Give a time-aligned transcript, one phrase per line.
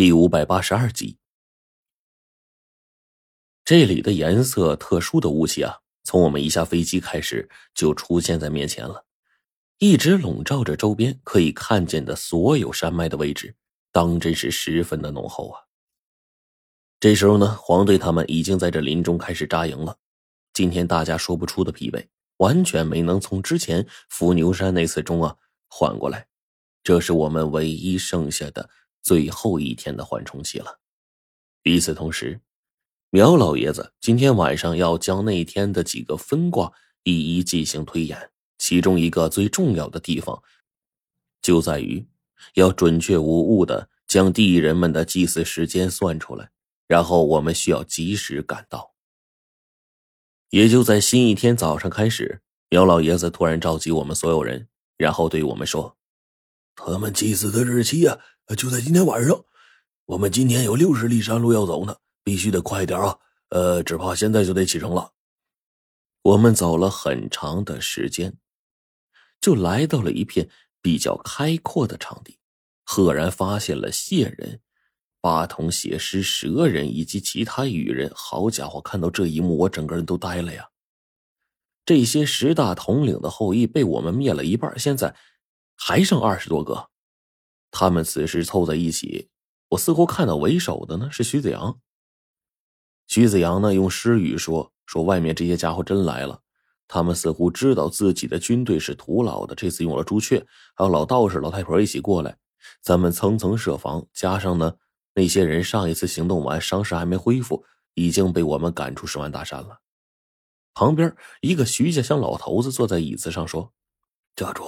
[0.00, 1.18] 第五百八十二集。
[3.66, 9.04] 这里的颜色特殊的雾气啊，从我们一下飞机开始就出现在面前了，
[9.76, 13.54] 一直笼罩着周边可以看见的所有山脉的位置，
[13.92, 15.60] 当真是十分的浓厚啊。
[16.98, 19.98] 这时候呢，黄队他们已经在这林中开始扎营了。
[20.54, 22.06] 今天大家说不出的疲惫，
[22.38, 25.36] 完全没能从之前伏牛山那次中啊
[25.68, 26.26] 缓过来，
[26.82, 28.70] 这是我们唯一剩下的
[29.02, 30.80] 最后一天的缓冲期了。
[31.62, 32.40] 与此同时。
[33.12, 40.40] 苗老爷子今天晚上要将那天的几个分卦一一进行推演，其中一个最重要的地方，
[41.42, 42.06] 就在于
[42.54, 46.52] 要准确无误的将地人们的祭祀时间算出来，
[46.86, 48.94] 然后我们需要及时赶到。
[50.50, 55.96] 也就在新一天早上开始，苗老爷子突然召集我们所有人，然后对我们说
[56.76, 58.20] ：“他们祭祀的日期呀，
[58.54, 59.44] 就在今天晚上。
[60.06, 63.18] 我们今天有六十里山路要走呢。”必须得快点啊！
[63.48, 65.10] 呃，只怕现在就得启程了。
[66.22, 68.36] 我们走了很长的时间，
[69.40, 70.48] 就来到了一片
[70.82, 72.38] 比较开阔的场地，
[72.84, 74.60] 赫然发现了谢人、
[75.22, 78.12] 八童写诗、蛇人以及其他羽人。
[78.14, 80.68] 好家伙，看到这一幕，我整个人都呆了呀！
[81.86, 85.16] 这些十大统领的后裔被我们灭了一半，现在
[85.74, 86.90] 还剩二十多个。
[87.70, 89.28] 他们此时凑在一起，
[89.68, 91.78] 我似乎看到为首的呢是徐子阳。
[93.06, 96.42] 徐子阳呢，用诗语说：“说外面这些家伙真来了，
[96.86, 99.54] 他们似乎知道自己的军队是徒劳的。
[99.54, 102.36] 这次用了朱雀，还有老道士、老太婆一起过来，
[102.80, 104.74] 咱们层层设防，加上呢，
[105.14, 109.80] 那些人上一次行动完，伤势还没恢复，已经被我们赶出十万大山了。”
[110.72, 113.72] 旁边一个徐家乡老头子坐在椅子上说
[114.36, 114.62] ：“家主，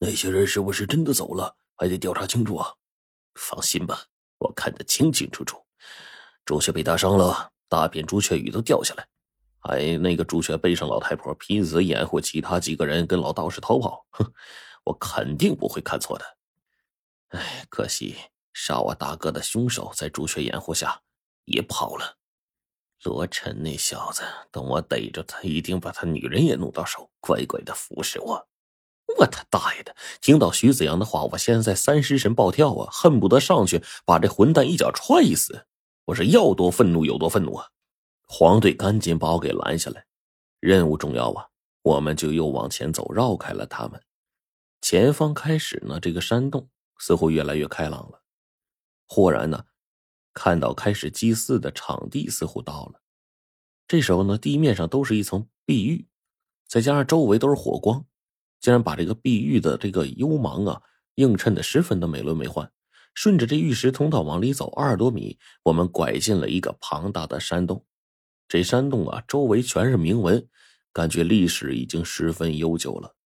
[0.00, 1.56] 那些人是不是真的走了？
[1.78, 2.74] 还得调查清楚啊。”
[3.40, 4.04] 放心吧，
[4.38, 5.64] 我看得清清楚楚，
[6.44, 7.52] 朱雀被打伤了。
[7.68, 9.06] 大片朱雀羽都掉下来，
[9.60, 14.04] 还那个朱雀背上老太婆，拼死掩护其他几个人跟老道士逃跑。
[14.10, 14.32] 哼，
[14.84, 16.24] 我肯定不会看错的。
[17.28, 18.16] 哎，可惜
[18.54, 21.02] 杀我大哥的凶手在朱雀掩护下
[21.44, 22.16] 也跑了。
[23.04, 28.47] 罗晨那小子，等我逮着他，一定把他女人也弄到手，乖乖的服侍我。
[29.18, 29.94] 我他大爷的！
[30.20, 35.66] 听到徐子阳的话，我现在三尸神暴跳啊，恨不得上去把这混蛋一脚踹死。
[36.06, 37.68] 我是要多愤怒有多愤怒啊！
[38.26, 40.06] 黄队赶紧把我给拦下来，
[40.60, 41.48] 任务重要啊！
[41.82, 44.02] 我们就又往前走，绕开了他们。
[44.80, 46.68] 前方开始呢，这个山洞
[46.98, 48.22] 似乎越来越开朗了。
[49.06, 49.64] 忽然呢，
[50.32, 53.00] 看到开始祭祀的场地似乎到了。
[53.86, 56.06] 这时候呢，地面上都是一层碧玉，
[56.66, 58.04] 再加上周围都是火光，
[58.60, 60.82] 竟然把这个碧玉的这个幽芒啊
[61.16, 62.68] 映衬的十分的美轮美奂。
[63.14, 67.84] 顺着这玉石通道往里走二十多米，我们拐进了一个庞大的山洞。
[68.46, 70.46] 这山洞啊，周围全是铭文，
[70.92, 73.16] 感觉历史已经十分悠久了。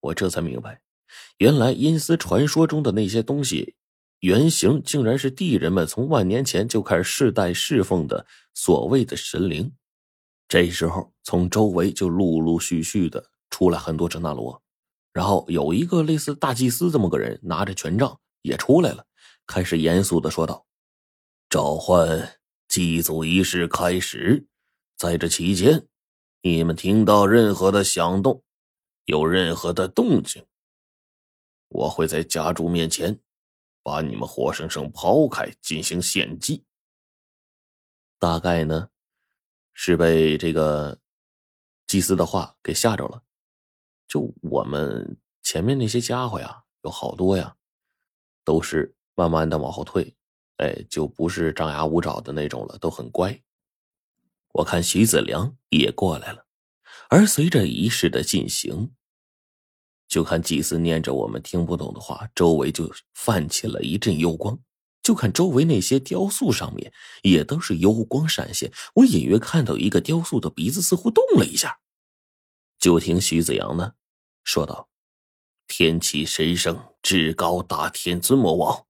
[0.00, 0.82] 我这才明白，
[1.38, 3.76] 原来阴司传说中的那些东西，
[4.18, 9.72] 原型竟然是地人们从万年前就开始世代侍奉的所谓的神灵。
[10.48, 14.60] 这时候，从周围就陆陆续续的出来很多哲那罗，
[15.12, 18.18] 然后有一个类似大祭司这么个人，拿着权杖。
[18.42, 19.06] 也出来了，
[19.46, 20.66] 开始严肃的说道
[21.48, 24.48] ：“召唤祭祖仪式开始，
[24.96, 25.86] 在这期间，
[26.40, 28.42] 你们听到任何的响动，
[29.04, 30.44] 有任何的动静，
[31.68, 33.20] 我会在家主面前
[33.84, 36.64] 把你们活生生抛开，进行献祭。
[38.18, 38.88] 大概呢，
[39.72, 40.98] 是被这个
[41.86, 43.22] 祭司的话给吓着了。
[44.12, 47.56] 就我们前面那些家伙呀，有好多呀。”
[48.44, 50.16] 都是慢慢的往后退，
[50.56, 53.40] 哎，就不是张牙舞爪的那种了，都很乖。
[54.52, 56.44] 我看徐子良也过来了，
[57.08, 58.92] 而随着仪式的进行，
[60.08, 64.58] 就看祭司念着我们听不懂的话，周围就泛起了一阵幽光。
[65.02, 66.92] 就看周围那些雕塑上面
[67.22, 71.78] 也都是幽光闪现，我隐约看到一个雕塑的鼻子似乎动了一下。
[72.80, 73.94] 就听徐子阳呢
[74.44, 74.88] 说道。
[75.68, 78.84] 天启神圣至高大天尊魔王，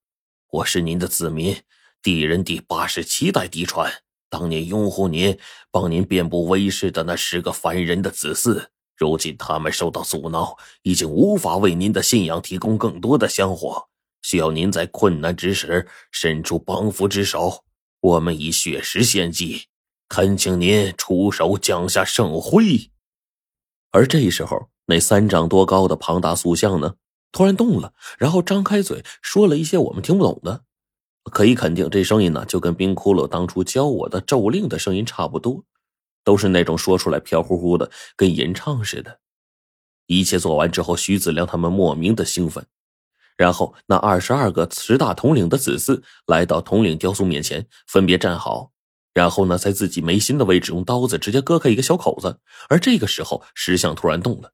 [0.50, 1.56] 我是您的子民，
[2.02, 4.02] 地人第八十七代嫡传。
[4.28, 5.38] 当年拥护您、
[5.70, 8.66] 帮您遍布威势的那十个凡人的子嗣，
[8.96, 13.88] 如今他们受到阻挠，已经无法为您的信仰提供更多的香火，
[14.22, 17.62] 需要您在困难之时伸出帮扶之手。
[18.00, 19.66] 我们以血石献祭，
[20.08, 22.90] 恳请您出手降下圣辉。
[23.92, 24.68] 而这时候。
[24.92, 26.96] 那三丈多高的庞大塑像呢？
[27.32, 30.64] 突然动了，然后张开嘴说了一些我们听不懂的。
[31.30, 35.64] 可以肯定，这声音呢就跟冰窟窿当初教我的咒令的声音差不多，
[36.24, 39.20] 都是那种说出来飘乎乎的，跟吟唱似的。
[40.08, 42.66] 一切做完之后，徐子良他们莫名的兴奋。
[43.38, 48.72] 然后，那二十二个十大统领的子嗣来到统领雕塑面前，分别站好，
[49.14, 52.40] 然后呢，在自己眉心的位置用刀子直接割开一个小口子。
[52.68, 54.52] 而这个时候，石像突然动了。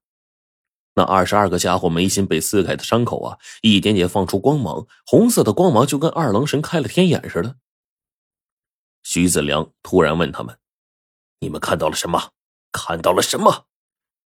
[0.98, 7.54] 那二十二个家伙眉心被撕开的伤口啊，一点点放出光芒，红色的光芒就跟二郎神开了天眼似的。
[9.04, 10.58] 徐子良突然问他们
[11.38, 12.30] ：“你们看到了什么？
[12.72, 13.66] 看到了什么？”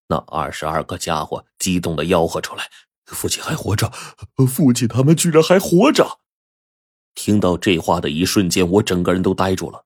[0.09, 2.71] 那二十二个家伙激动的吆喝出来
[3.05, 3.93] ：“父亲还活着！
[4.49, 6.21] 父亲他们居然还活着！”
[7.15, 9.85] 听到这话的一瞬间，我整个人都呆住了。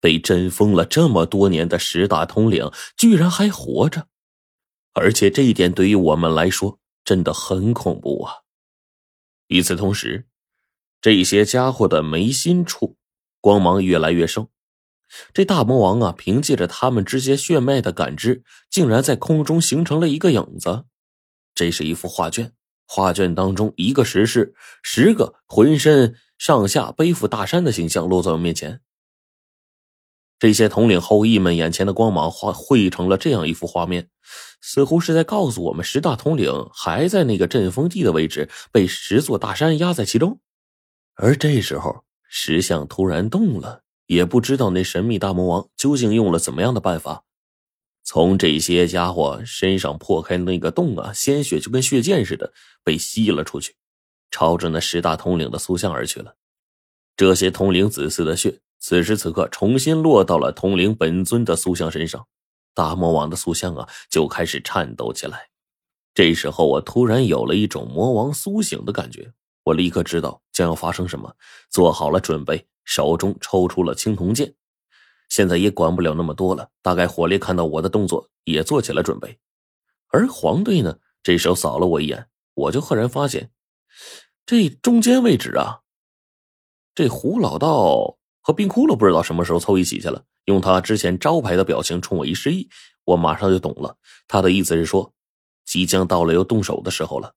[0.00, 4.06] 被震封了这么多年的十大统领，居然还活着！
[4.98, 8.32] 而且这一点对于我们来说真的很恐怖啊！
[9.46, 10.26] 与此同时，
[11.00, 12.96] 这些家伙的眉心处
[13.40, 14.48] 光芒越来越盛。
[15.32, 20.84] 这大魔王啊，凭借着他们之间血脉的感知，竟然在空中形成了一个影子。
[21.54, 22.52] 这是一幅画卷，
[22.86, 28.82] 画卷当中一个石室，十个浑身上下背负大山的形象落在我面前。
[30.38, 34.08] 这些统领后裔们眼前的光芒化绘成了这样一幅画面。
[34.60, 40.40] 似乎是在告诉我们，十大统领还在那个阵风地的位置，被十座大山压在其中。
[41.14, 47.24] 而这时候，石像突然动了，也不知道那神秘大魔王究竟用了怎么样的办法，
[48.04, 52.52] 从这些家伙身上破开那个洞啊，鲜血就跟血溅似的
[52.82, 53.76] 被吸了出去，
[54.30, 56.34] 朝着那十大统领的塑像而去了。
[57.16, 62.26] 这些统领子嗣的血，此时此刻重新落到了统领本尊的塑像身上。
[62.74, 65.48] 大魔王的塑像啊，就开始颤抖起来。
[66.14, 69.32] 这时候，我突然有了一种魔王苏醒的感觉。
[69.64, 71.34] 我立刻知道将要发生什么，
[71.70, 74.54] 做好了准备，手中抽出了青铜剑。
[75.28, 79.38] 现在也管不了那么多了，大概火烈看到我的动作，也做起了准备。
[80.08, 83.50] 而黄队呢，这时候扫了我一眼，我就赫然发现，
[84.46, 85.80] 这中间位置啊，
[86.94, 88.17] 这胡老道
[88.48, 90.24] 和冰窟窿不知道什么时候凑一起去了。
[90.46, 92.66] 用他之前招牌的表情冲我一示意，
[93.04, 93.94] 我马上就懂了。
[94.26, 95.12] 他的意思是说，
[95.66, 97.34] 即将到了要动手的时候了。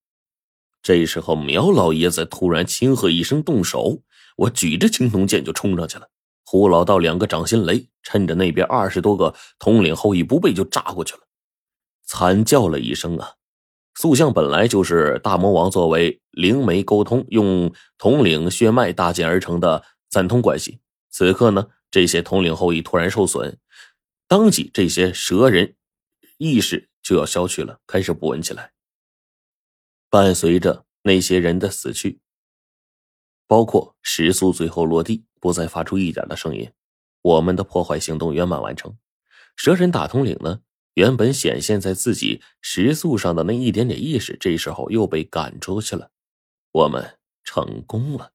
[0.82, 4.00] 这时候，苗老爷子突然轻喝一声：“动手！”
[4.38, 6.08] 我举着青铜剑就冲上去了。
[6.46, 11.20] 胡老道两个掌心雷，趁着那边二十多个统领后裔不备，就炸过去了。
[12.06, 13.34] 惨叫了一声啊！
[13.96, 20.80] 塑像本来就是大魔王作为灵媒沟通，用统领血脉搭建而成的三通关系。
[21.12, 21.68] 此刻呢？
[21.92, 23.60] 这些统领后裔突然受损，
[24.26, 25.76] 当即这些蛇人
[26.38, 28.72] 意识就要消去了，开始不稳起来。
[30.10, 32.22] 伴随着那些人的死去，
[33.46, 36.72] 包括石塑最后落地，不再发出一点的声音，
[37.22, 38.98] 我们的破坏行动圆满完成。
[39.58, 40.62] 蛇人大统领呢，
[40.94, 46.10] 原本显现在自己石塑上的那一点点意识，这时候又被赶出去了。
[46.72, 48.32] 我们成功了。